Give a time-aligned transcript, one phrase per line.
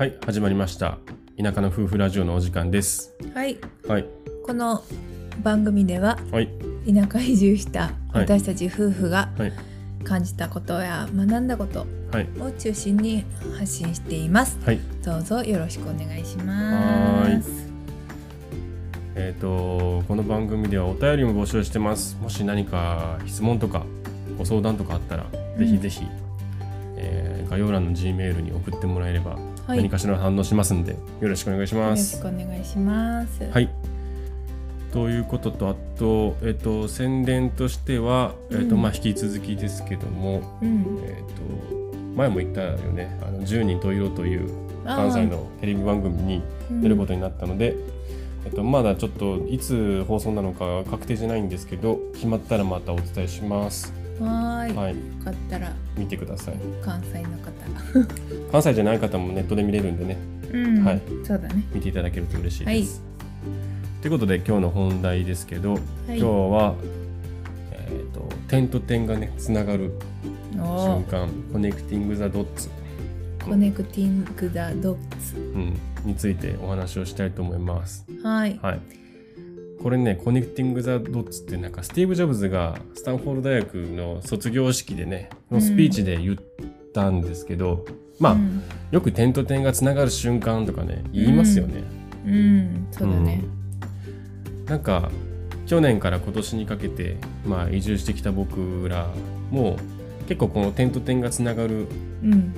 [0.00, 0.96] はい、始まりました。
[1.38, 3.14] 田舎の夫婦ラジオのお時間です。
[3.34, 4.06] はい、はい、
[4.46, 4.82] この
[5.42, 6.48] 番組でははい、
[6.90, 7.92] 田舎移住したはい
[8.22, 9.52] 私たち夫婦がはい、
[10.02, 13.26] 感じたことや学んだことはい、を中心に
[13.58, 14.58] 発信しています。
[14.64, 14.78] はい。
[15.04, 17.70] どうぞよろしくお願いします。
[19.16, 22.16] えっ、と、この番組ではお便りも募集してます。
[22.22, 23.84] もし何か質問とか
[24.38, 25.26] ご相談とかあったら、
[25.58, 26.06] ぜひぜひ、
[26.96, 29.36] えー概要欄の G メールに送ってもらえれば、
[29.68, 32.20] 何かしら反応しますんで、よろしくお願いしまろしす。
[32.20, 33.44] くお願いします。
[33.44, 33.68] はい。
[34.92, 44.50] ということと、あと、えっ、と、宣伝としては、えっ、と、うんまあ、引き続きですけども、うん、えっ、と、前も言ったよね、あの10人十色という
[44.84, 47.76] 関西のテレビ番組に出ることになったので、
[48.44, 53.92] えっと、まだちょっといつ放送なのか確定じゃないんですけど決まったらまたお伝えします。
[54.04, 54.94] うんはーい、はい。
[54.94, 55.72] よかったら。
[55.96, 56.54] 見てください。
[56.82, 57.52] 関西の方、
[58.52, 60.16] 関西じゃない方もネットで見れるんでね。
[60.52, 61.02] うん、はい。
[61.24, 61.64] そうだね。
[61.72, 63.02] 見ていただけると嬉しいです、
[64.00, 66.74] ということで今日の本題ですけど、今日は、
[67.72, 69.92] えっと点と点がねつながる
[70.54, 71.28] 瞬間。
[71.52, 72.68] connecting the dots、
[73.44, 74.96] connecting the dot
[75.54, 78.04] うん、についてお話をしたいと思います。
[78.06, 78.26] ツ。
[78.26, 78.58] はい。
[78.60, 78.99] はい。
[79.82, 86.36] これね、 connecting the dots ってなんかスティーブ・ジョブズがスタンフォード大学の卒業式でね、のスピーチで言っ
[86.92, 87.84] たんですけど、
[88.18, 91.82] まあ、うん、よく点と点がつながる瞬間とかね、言いますよね。
[92.26, 93.42] うん、そうだね。
[93.54, 93.60] うん
[94.70, 95.10] なんか、
[95.66, 99.08] 去年から今年にかけて、まあ、移住してきた僕ら
[99.50, 99.76] も、
[100.28, 101.88] 結構この点と点がつながる
[102.22, 102.54] うん、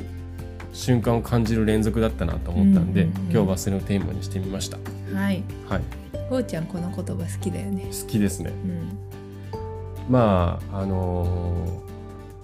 [0.72, 4.76] 瞬間を感じる連続だったなと思ったんで、うんうんうん今日はそれをテーマにしてみました。
[5.14, 5.42] はい。
[5.68, 6.01] はい。
[6.28, 7.84] こうちゃんこの言葉好きだよね。
[7.84, 8.50] 好きですね。
[8.50, 8.98] うん、
[10.08, 11.92] まああのー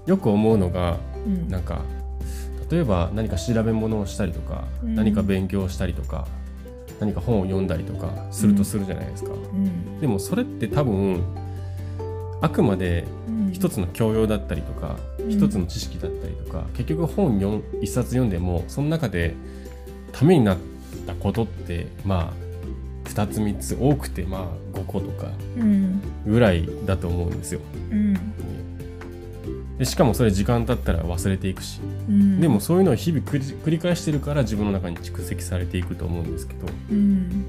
[0.08, 1.82] よく思うのがうん、なんか
[2.70, 4.94] 例えば何か調べ物をしたりとか、うん。
[4.94, 6.26] 何か勉強したりとか
[7.00, 11.22] 何か本を読んだりとかするとするじゃないですか、うん、でもそれって多分
[12.40, 15.30] あくまでうん、一つの教養だったりとか、うん。
[15.30, 19.34] 一つの知識だったりとか結局本一冊読んでもその中で
[20.12, 20.58] ためになっ
[21.06, 22.47] たことってまあ
[23.18, 27.60] 2つ3つ多くてまあ5個とかうん、ぐらいだと思うんですよ。
[27.90, 28.14] うん、
[29.76, 36.66] でしかもそれ時間経ったら忘れていくし、うん、でも、そういうのを日々繰り返してるから自分の中に蓄積されていくと思うんですけど。
[36.92, 37.46] うん、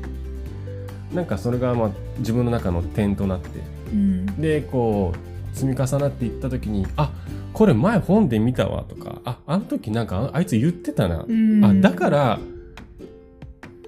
[1.13, 3.50] なんかそれがまあ自分の中の点となって。
[3.91, 7.12] うん、でこう積み重なっていった時にあ
[7.53, 12.40] これ前本で見たわとかああの時なんかああいつ言ってたな、うん、あだから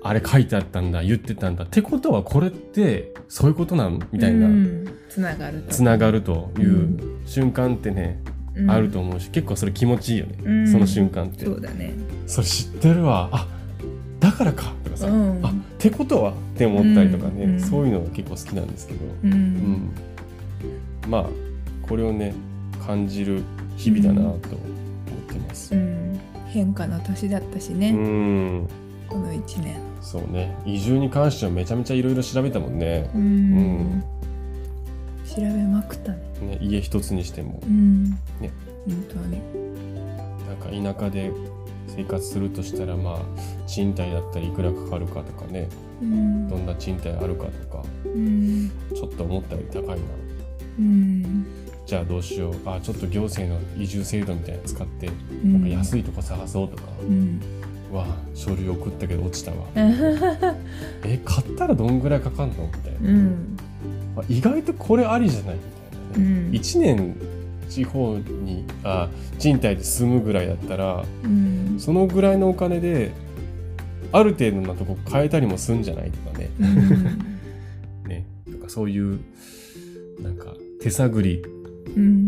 [0.03, 1.65] あれ書いてあったんだ言ってたんだ。
[1.65, 5.71] ってことはこれってそういうことなんみたいな、うん、つながると。
[5.71, 8.21] つながるという瞬間ってね、
[8.55, 8.71] うん。
[8.71, 10.71] あると思うし結構それ気持ちいいよね、うん。
[10.71, 11.45] その瞬間って。
[11.45, 11.93] そうだね。
[12.25, 13.29] それ知ってるわ。
[13.31, 13.47] あ
[14.19, 15.45] だからかとかさ、うん。
[15.45, 17.59] あってことはって思ったりとかね、うん。
[17.59, 19.31] そういうのが結構好きなんですけど、う、うん。
[19.31, 19.91] ん
[21.07, 21.25] まあ
[21.87, 22.33] これをね
[22.85, 23.43] 感じる
[23.77, 24.39] 日々だなと思っ
[25.27, 25.75] てます。
[25.75, 25.77] う。
[25.77, 28.67] ん、変化の年だったしうね、ん
[29.11, 29.75] この一年。
[30.01, 30.57] そうね。
[30.65, 33.11] 移住に関してはめちゃめちゃいろいろ調べたもんね。
[33.13, 34.03] う、ん、
[35.27, 36.17] 調べまくったね。
[36.41, 37.59] ね家一つにしても。
[37.61, 38.49] うん、ね。
[38.87, 39.41] 本当に。
[40.47, 41.29] なんか田舎で
[41.87, 45.67] 生活するとしたらまあ賃貸だったりいくらかかるかとかね。
[46.01, 46.47] うん。
[46.47, 47.83] どんな賃貸あるかとか。
[48.05, 50.05] うん、ちょっと思ったより高いな。
[50.79, 51.45] うん、
[51.85, 52.53] じゃあどうしよう。
[52.65, 55.09] あちょっと行政の移住制度みたいなの使って
[55.43, 55.53] うん。
[55.53, 57.60] なんか安いとこ探そうとか、うん、う
[57.91, 59.57] わ書類送ったけど落ちたわ。
[61.05, 63.57] え買ったらどんぐらいかかんのみたいな、うん、
[64.17, 65.55] あ意外とこれありじゃない？
[65.55, 66.51] みたいなね、うん。
[66.51, 67.15] 1年
[67.69, 69.09] 地方にあ
[69.39, 73.11] 賃貸で住むぐらいだったらうん、そのぐらいのお金で
[74.11, 76.49] ある程度のとこ変えたりもすんじゃないとかね。
[76.59, 78.25] うん、 ね。
[78.51, 79.19] とかそういう
[80.21, 81.41] なんか手探り。
[81.95, 82.25] うん、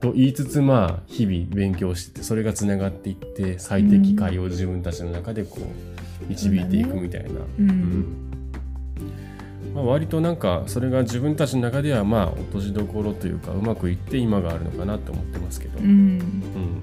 [0.00, 5.64] と言いつつまあ日々勉強しててそれがつながっていって最適解を自分たちの中でこう
[6.26, 7.66] 導いていくみたいな、う、うん。
[7.68, 8.30] ん
[9.74, 16.18] まあ、割となんかそれが自分たちの中ではまあ落としどころというかうまくいって今があるのかなと思ってますけど、ううん。
[16.18, 16.82] ん、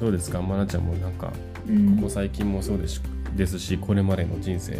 [0.00, 0.40] どうですか？
[0.40, 1.32] まなちゃんもなんか
[1.68, 1.96] うん。
[1.96, 3.02] ここ最近もそうです
[3.36, 4.78] ですしこれまでの人生で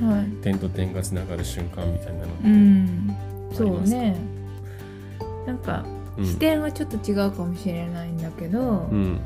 [0.00, 3.16] はい、点と点がつながる瞬間みたいなのって、うん、
[3.52, 3.98] そありますか？
[3.98, 4.16] うね。
[5.46, 5.84] なんか
[6.16, 6.26] うん。
[6.26, 9.20] 視点はちょっと違うかもしれないんだけど、うん。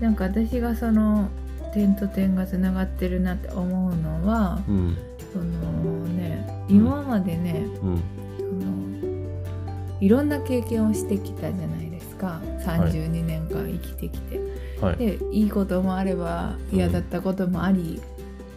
[0.00, 1.28] なんか私がその
[1.72, 4.96] 点と点がつながってるなって思うのはうん。
[5.32, 8.02] そのね今までね、うん。
[8.38, 12.40] そのいろんな経験をしてきたじゃないですか。
[12.62, 14.40] 間32年間生きてきて、
[14.80, 14.96] はい。
[14.96, 18.00] でいいこともあれば嫌だったこともあり、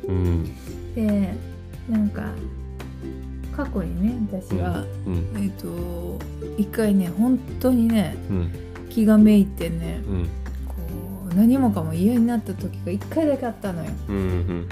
[0.07, 0.55] うん。
[0.95, 1.33] で
[1.89, 2.31] なんか
[3.55, 6.19] 過去にね私は、うんえっ、と
[6.57, 8.51] 一回ね本当にねうん。
[8.89, 10.23] 気がめいてねうん。
[10.67, 10.73] こ
[11.31, 13.91] う何もかも嫌になった時が一回だけあったのよ。
[14.09, 14.67] うんうん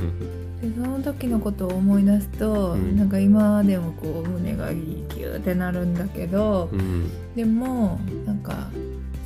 [0.62, 2.96] でその時のことを思い出すと、うん。
[2.98, 7.36] なんか今でもこう胸がギューってなるんだけど、うんうん。
[7.36, 8.70] でもなんか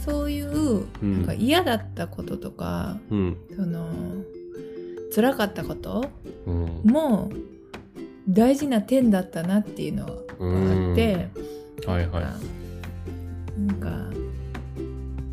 [0.04, 1.18] そういううん。
[1.18, 3.38] なんか嫌だったこととか、うん。
[3.56, 3.88] その
[5.14, 6.10] 辛かったこと
[6.48, 6.82] うん。
[6.86, 7.30] も
[8.30, 10.16] 大事な点だったなっていうのがあ
[10.94, 11.30] って、
[11.86, 12.24] はいはい。
[13.60, 13.90] なんか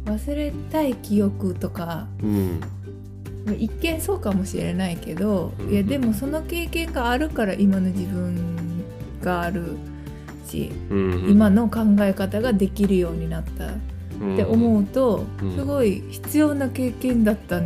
[0.04, 2.60] 忘れたい記憶とかうん
[3.58, 5.70] 一見そうかもしれないけど、うん。
[5.70, 8.84] いやでもその経験があるから今の自分
[9.20, 9.76] がある
[10.46, 11.30] し、うん。
[11.30, 13.76] 今の考え方ができるようになったっ
[14.36, 15.56] て思うと、うん。
[15.56, 17.60] すごい必要な経験だった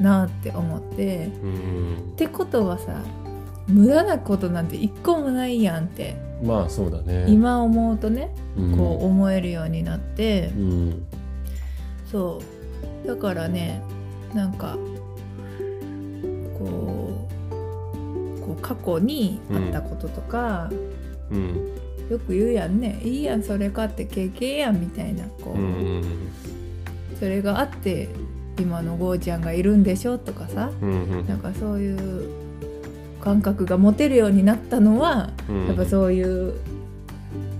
[0.00, 1.26] なって思って。
[1.42, 2.12] うん。
[2.14, 3.00] ってことはさ
[3.68, 7.26] 無駄なことなんて一個もないやんってまあそうだね。
[7.28, 8.76] 今思うとねうん。
[8.76, 11.06] こう思えるようになってうん。
[12.10, 12.40] そ
[13.04, 13.08] う。
[13.08, 13.82] だからね
[14.34, 14.76] なんか
[16.58, 20.70] こうこう過去にあったこととか、
[21.30, 21.70] うん。
[22.10, 23.00] よく言うやんね。
[23.02, 26.04] いいやんそれかって経験やんみたいなこう、うんうん
[27.18, 28.08] それがあって
[28.60, 30.70] 今のゴーちゃんがいるんでしょとかさ。
[30.82, 31.26] うんうん。
[31.26, 32.43] なんかそういう
[33.24, 35.66] 感覚が持てるようになったのは、うん。
[35.66, 36.54] やっぱそういう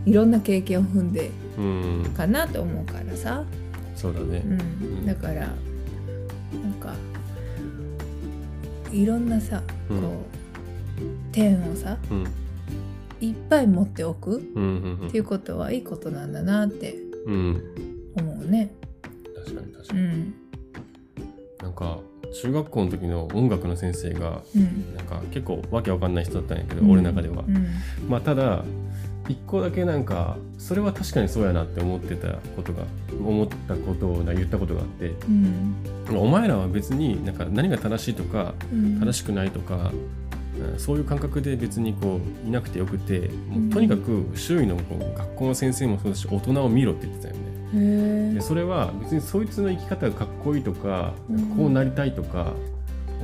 [0.05, 3.45] いろんな経験を踏んでうんかなと思うからさ、
[3.97, 4.43] そうだね。
[4.45, 4.57] うん。
[5.03, 5.07] ん。
[5.07, 6.93] だからなんか
[8.93, 10.19] いろんなさこう、うん
[11.33, 12.27] 点をさうん。
[13.21, 14.43] いっぱい持っておくっ
[15.11, 16.95] ていうことはいいことなんだなって
[17.27, 17.63] うん。
[18.17, 18.75] 思うね。
[19.35, 20.01] 確かに確かに。
[20.01, 20.35] うん。
[21.61, 21.99] なんか
[22.35, 24.95] 中学校の時の音楽の先生がうん。
[24.97, 26.91] なんか結構わけわかんない人だったんやけど、うん。
[26.91, 27.69] 俺の中では、うん。
[28.09, 28.65] まあただ
[29.29, 32.83] 一個だけなんかそれは確かにそうやなって思ってたことが
[33.19, 35.15] 思ったことを言ったことがあって
[36.11, 36.19] うん。
[36.19, 39.01] お前らは別になんか何が正しいとかうん。
[39.01, 40.25] 正しくないとか、うん
[40.79, 47.41] そういう感覚で別にこういなくてよくてもうとにかく周囲のこう学校の先生もそうだし大人を見ろって言ってたよね。
[47.75, 51.15] でそれは別にそいつの生き方がかっこいいとか
[51.57, 52.53] こうなりたいとか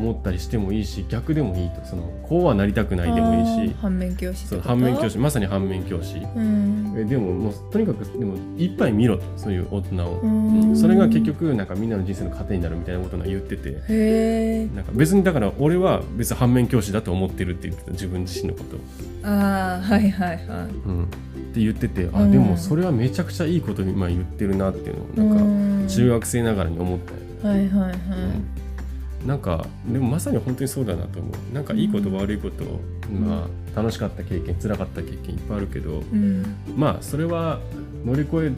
[0.01, 1.85] 思ったりしてもいいし逆でもいいと。
[1.85, 3.75] そのこうはなりたくないでもいいし。
[3.81, 5.19] 反面教師そ反面教師。
[5.19, 6.17] まさに反面教師。
[6.19, 6.95] うん。
[6.97, 9.19] えでももうとにかくでもいっぱい見ろ。
[9.19, 14.69] とそういう大人を、それが結局なんかみんなの人生の糧になるみたいなことを言ってて。
[14.75, 17.93] なんか別にだから俺は別に反面教師だと思ってるって言ってた。
[17.93, 18.81] 自分自身のことを、
[19.23, 20.39] ああはいはいはい。
[20.87, 21.09] うん、
[21.51, 22.31] って言っててあうん。
[22.31, 27.55] でもそれはめちゃくちゃいいことに今言ってるなっていうのをなんか中学生ながらに思ったよ。
[27.55, 27.97] ねはいはいは
[29.25, 31.55] い、なんかでもまさに本当にそうだなと思う。
[31.55, 32.65] なんかいいこと悪いこと、
[33.13, 36.57] まあ楽しかった経験辛かった経験いっぱいあるけどうん。
[36.77, 37.61] まあそれは
[38.05, 38.55] 乗り越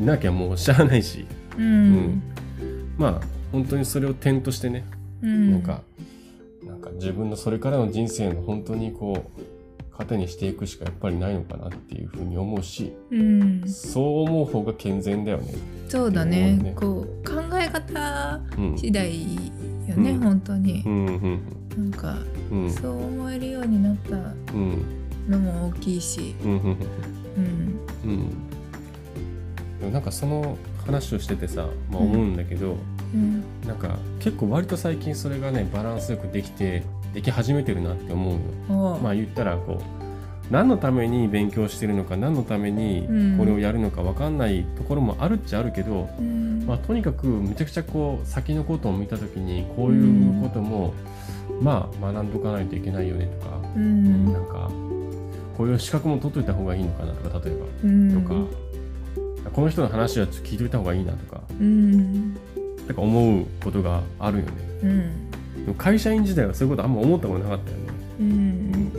[0.00, 1.26] えなきゃもうしゃあないし、
[1.58, 1.64] うん。
[1.64, 2.22] うん。
[2.96, 4.84] まあ本当にそれを点としてね、
[5.22, 5.50] うん。
[5.52, 5.82] なんか
[6.64, 9.42] なんか自分のそれからの人生の本当にこう
[9.92, 13.62] 糧にしていくしかやっぱりないのかなっていうふうに思うしうん。
[13.68, 15.54] そう思う方が健全だよね。
[15.88, 16.56] そうだね。
[16.56, 19.24] ねこう考え方うん次第
[19.86, 20.20] よね、うん。
[20.20, 20.82] 本当に。
[20.86, 21.40] う、んうん
[21.76, 22.18] なんか
[22.50, 22.70] うん。
[22.70, 24.16] そう思えるようになった
[24.54, 24.84] うん
[25.28, 26.76] のも大きいし、うん
[28.04, 28.32] うん
[29.92, 30.56] なんかその
[30.86, 32.76] 話をしててさ、まあ、思うんだけど、
[33.14, 33.42] うん。
[33.66, 36.82] なんか結構割と最近それがねバランスよくできて
[37.12, 38.38] でき始めてるなって思う
[38.68, 38.92] の。
[38.94, 39.00] おう。
[39.00, 43.38] まあ言ったらこう何のために勉強してるのか何のためにうん。
[43.38, 46.64] これをやるのか分かんないところもあるっちゃあるけど、うん。
[46.66, 50.94] まあ、とにかくめちゃくちゃこう先のことを見た時にこういうことも、
[51.60, 54.32] まあ学んどかないといけないよねとか、うん。
[54.32, 54.70] なんか
[55.56, 57.66] こういう資格も取っといた方がいいのかなとか例えば。
[57.84, 58.22] うん。
[58.22, 61.40] とか、この人の話はちょっと聞いておいた方がいいなとか。
[61.60, 62.34] うん。
[62.86, 65.31] なんか思うことがあるよね
[65.78, 67.82] 会社員時代はそういうことあんま思ったことなかったよね、
[68.20, 68.92] うん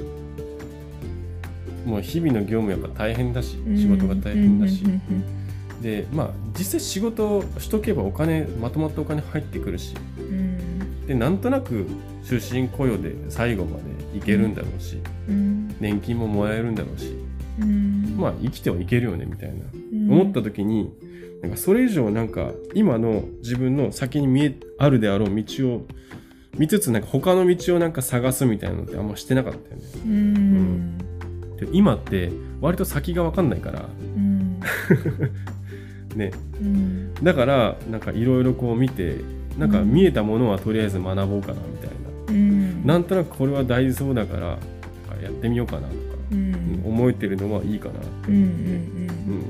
[1.85, 5.43] もう日々の業務やっぱ大変だし仕事が大変だし、うん
[5.83, 9.93] でまあ実際仕事をしとけばお金まとまったお金入ってくるし。
[10.17, 11.05] うん。
[11.05, 11.85] でなんとなく
[12.23, 13.77] 終身雇用で最後ま
[14.11, 14.97] でいけるんだろうし。
[15.27, 15.75] うん。
[15.81, 17.13] 年金ももらえるんだろうし。
[17.59, 18.15] うん。
[18.17, 19.55] まあ生きてはいけるよねみたいな。
[19.91, 20.11] うん。
[20.11, 20.93] 思った時に
[21.41, 25.85] なんかそれ以上なんか今の自分の先に見えあるであろう道を
[26.57, 29.83] 見つつなんか他の道をなんか探すみたいなのってあんましてなかったよね。
[30.05, 30.97] うん。
[31.57, 32.31] で今って
[32.61, 33.85] 割と先が分かんないから。
[34.15, 34.59] うん。
[36.15, 36.31] ね。
[36.61, 37.13] うん。
[37.23, 39.17] だからなんかいろいろこう見て
[39.57, 42.85] なんか見えたものはとりあえず学ぼうかなみたいな、うん。
[42.85, 44.47] なんとなくこれは大事そうだから
[45.21, 45.93] やってみようかなとか、
[46.31, 46.81] うん。
[46.85, 47.93] 思えてるのはいいかな
[48.27, 49.43] うんうんううんん、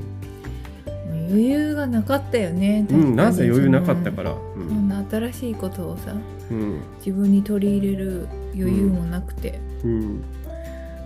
[1.34, 4.16] 余裕がなかったよねうん、なんせ余裕なかったら。
[4.16, 6.16] から、うそんな新しいことをさ
[6.52, 6.82] うん。
[7.00, 10.24] 自分に取り入れる余裕もなくて、うん。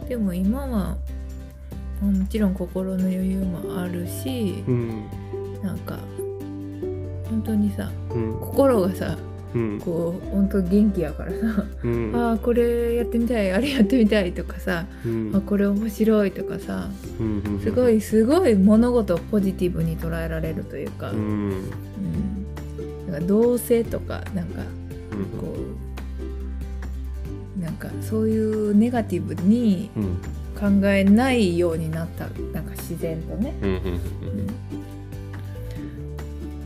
[0.07, 0.98] でも今は
[2.01, 5.03] もちろん心の余裕もあるしうん。
[5.63, 5.98] なんか
[7.29, 8.38] 本当にさうん。
[8.39, 9.17] 心がさ
[9.56, 9.80] うん。
[9.80, 11.38] こう本当元気やからさ、
[11.84, 12.12] うん。
[12.16, 15.32] ああこれやってみたいあれやってみたいとかさ、うん。
[15.36, 16.89] あこれ面白いとかさ
[17.20, 21.50] うんすごいすごい物事をポジティブに捉えられるというか,、ううん。
[21.50, 21.51] ん
[23.12, 25.25] なんか同性とかなんかうん。
[25.39, 25.56] こ
[27.58, 30.18] うなんかそういうネガティブにうん。
[30.58, 33.54] 考えないようになったなんか自然とね。
[33.62, 34.00] うんうん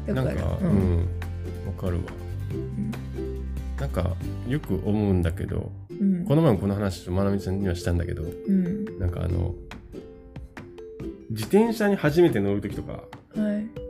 [0.08, 0.98] だからなんかううんん。
[1.00, 2.04] わかるわ
[3.80, 4.16] なんか
[4.48, 6.26] よく思うんだけどうん。
[6.26, 9.00] この前もこの話まなみちゃんにはしたんだけどうん。
[9.00, 9.56] なんかあの
[11.32, 13.82] 自転車に初めて乗る時とか、はい。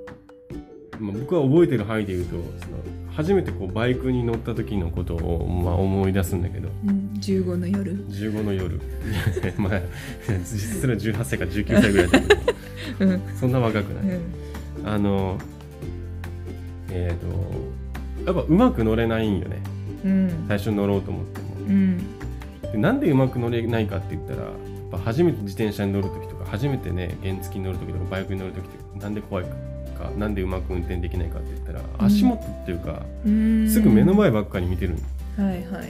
[0.99, 2.77] まあ、僕は覚えてる範囲で言うとその
[3.11, 6.69] 初めてこうバイクに乗った時のことを、まあ、思い出すんだけど。
[6.85, 8.07] うん、15の夜。
[8.07, 8.79] 15の夜。
[9.57, 9.81] まあ
[10.39, 12.41] 実質は18歳か19歳ぐらいだけど。
[13.01, 13.21] うん。
[13.35, 14.87] そんな若くない、うん。
[14.87, 15.37] あの
[16.89, 17.80] えっ、と
[18.25, 19.61] やっぱうまく乗れないんよね。
[20.05, 20.45] うん。
[20.47, 21.47] 最初乗ろうと思っても。
[21.67, 21.97] うん。
[22.71, 24.53] でなんでうまく乗れないかって言ったらやっ
[24.91, 32.05] ぱ初めて自転車に乗る時とか初めてね原付に乗る時とかバイクに乗る時ってなんで怖いかなんでうまく運転できないかって言ったらうん。
[32.05, 33.69] 足元っていうか、うん。
[33.69, 34.95] すぐ目の前ばっかり見てる
[35.37, 35.89] の、はいはい。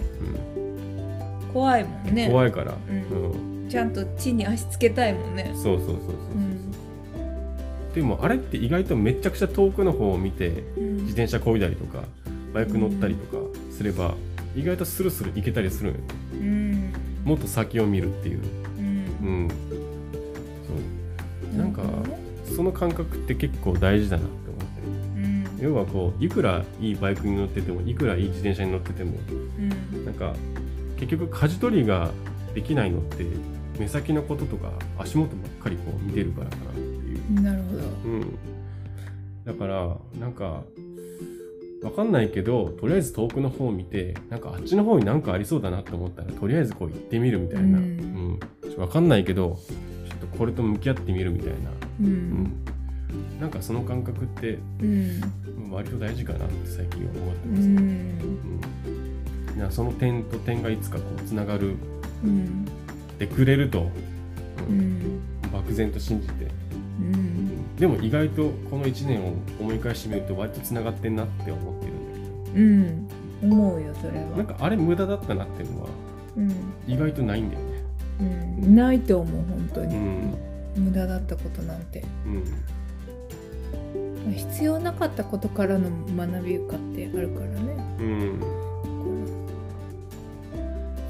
[1.54, 2.30] 怖いもんうんね。
[2.30, 3.70] 怖いから、ううん。
[3.70, 5.52] ちゃんと地に足つけたいもんね。
[5.56, 6.72] そうそうそうそうそう、うん。
[7.94, 10.94] でもあれって意外とめちゃくちゃ遠くの方を見てうん。
[10.98, 12.04] 自転車こいだりとか
[12.54, 14.16] バイク乗ったりとかすれば、
[14.56, 16.04] 意外とスルスル行けたりするのよ。
[16.34, 16.94] うん。
[17.24, 18.42] もっと先を見るっていう。
[18.78, 18.86] うん。
[19.22, 19.48] うん。
[20.68, 21.58] そう。
[21.58, 21.84] なんか
[22.56, 24.82] その感覚って結構大事だなって思って。
[25.18, 25.46] うん。
[25.60, 29.14] 要はこういくらいいバイクに乗っててもいくらいい自転車に乗ってても
[29.94, 30.06] うん。
[30.06, 30.34] なんか
[30.98, 32.12] 結局舵取りが
[32.54, 33.26] できないのって
[33.80, 37.84] 目先のこととか足元ばっかりこう見てるからかなっていう、なるほど。
[38.06, 38.38] うん、
[39.46, 40.64] だからなんか
[41.82, 48.40] わかんないけどとりあえず遠くの方を見てなんかあっちの方になんかありそうだなって思ったらとりあえずこう行ってみるみたいな、うん。
[48.80, 48.88] うん。
[48.88, 49.60] かんないけど
[50.08, 51.56] ちょっとこれと向き合ってみるみたいな、
[52.02, 52.08] ううん。
[52.08, 52.54] ん、
[53.40, 54.94] なんかその感覚ってうん。
[55.66, 57.76] うん割と大事かなって最近は思ってうます、うん。
[59.56, 59.58] ん。
[59.58, 61.76] いやその点と点がいつかこうつながる。
[62.24, 62.66] うん。
[63.18, 63.86] でくれると、う
[64.70, 64.78] うん。
[65.00, 65.22] ん
[65.52, 66.52] 漠然と信じて、ううんん
[67.82, 73.08] でも意外とこの1年を思い返してみると割とつながってんなって思ってるんだけうん。
[73.52, 74.26] 思うよそれは。
[74.30, 75.90] どなんかあれ無駄だったなっていうのは
[76.38, 76.52] うん
[76.88, 77.82] 意外とないんだよね。
[78.20, 78.24] う
[78.68, 78.76] ん。
[78.76, 79.96] ないと思う本当に。
[79.96, 80.36] うん。
[80.76, 82.04] 無駄だったことなんて。
[82.28, 82.30] う
[84.30, 84.32] ん。
[84.32, 87.58] 必要なかったことからの学びかってあるからね。
[88.00, 88.40] うん。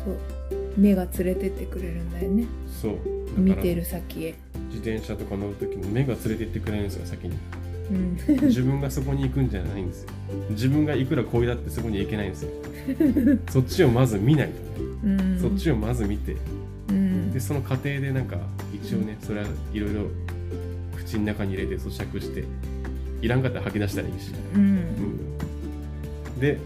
[0.05, 0.15] そう
[0.77, 2.45] 目が連れてってくれるんだよね。
[2.81, 2.97] そう。
[3.37, 4.35] 見てる先へ
[4.73, 7.37] 自転車とか乗る時に目が連れてってくれるんですよ先に。
[7.91, 8.47] うん。
[8.47, 10.09] 自分がそこに行くんじゃないんですよ。
[10.51, 12.51] 自分がいくらこいだってそこに行けないんですよ。
[13.51, 14.81] そっちをまず見ないと。
[15.07, 15.39] ね、うん。
[15.39, 16.37] そっちをまず見て。
[16.89, 17.33] うん。
[17.33, 18.37] でその過程でなんか
[18.73, 20.07] 一応ねそれはいろいろ
[20.95, 22.45] 口の中に入れて咀嚼して
[23.21, 24.61] いらんかったら吐き出したらいいし、うん。
[24.61, 26.57] うん、で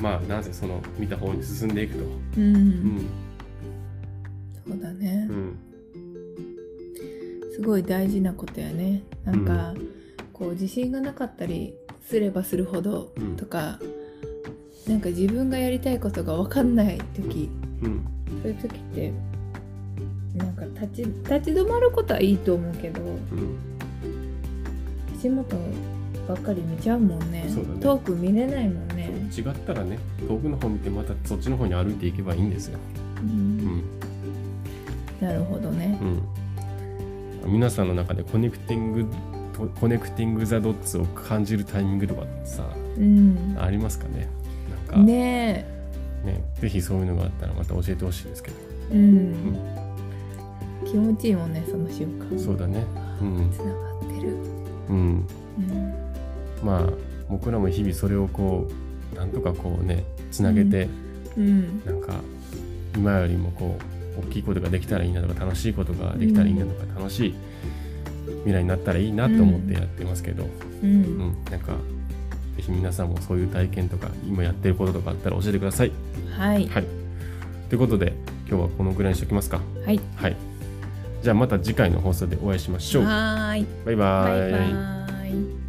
[0.00, 3.00] まあなぜその見た方に進んでいくと、ううんん。
[4.66, 5.26] そうだね。
[5.28, 5.69] うん
[7.60, 9.02] すごい大事なことやね。
[9.22, 9.74] なんか、
[10.32, 11.74] こう自信がなかったり
[12.08, 13.36] すればするほどうん。
[13.36, 13.78] とか、
[14.88, 17.50] なんか自分がやりたいことが分かんない時。
[17.82, 18.06] うん。
[18.42, 19.12] そういう時って
[20.34, 23.58] なんか立ち立ち止まることはいいと思うけどうん。
[25.18, 25.54] 足元
[26.26, 27.42] ばっかり見ちゃうもんね。
[27.42, 27.50] ね。
[27.82, 32.78] 遠く見れないもんね、違ったらね遠くの方見てまたそっちの方に歩いていけばいいんですよ、
[33.18, 33.82] う、うんん。
[35.20, 35.98] なるほどね。
[36.00, 36.22] うん、
[37.50, 39.06] 皆さんの中で connecting
[39.52, 42.64] と connecting the dots を感じるタイミングとかさ
[42.96, 43.56] うん。
[43.58, 44.28] ありますかね？
[44.86, 45.04] なんか。
[45.04, 45.66] ね
[46.24, 48.56] ねぜひそういうのがあったらまた教えてほしいですけど、
[48.92, 49.58] えうん、
[50.86, 52.38] 気持ちいいもんねその瞬間。
[52.38, 52.84] そうだね。
[53.20, 53.50] うん。
[53.52, 54.28] つながってる、
[54.88, 55.26] うん。
[55.58, 55.94] うん。
[56.62, 56.90] まあ
[57.28, 58.68] 僕らも日々それをこ
[59.12, 60.88] うなんとかこうねつなげて、
[61.36, 61.84] うん。
[61.84, 62.14] なんか
[62.96, 67.34] 今よりもこう大きいことができたらいいなとか楽しいことができたらいいなとか、楽しい
[68.40, 70.46] 未来になったらいいなと思ってやってますけど、う
[70.82, 71.02] うん。
[71.02, 71.18] ん
[71.50, 71.72] なんか
[72.56, 75.92] ぜひ皆さんもそういう体験とか今やってることとかあったら教えてください。
[76.36, 76.66] はい。
[76.68, 76.84] はい、
[77.68, 78.12] ということで
[78.48, 79.60] 今日はこのぐらいにしておきますか。
[79.84, 80.00] はい。
[80.16, 80.36] はい、
[81.22, 83.04] じゃあまた次回の放送でお会いしましょう。
[83.04, 83.66] はーい。
[83.86, 84.48] バイババイ。
[84.48, 84.58] イバ
[85.56, 85.59] イ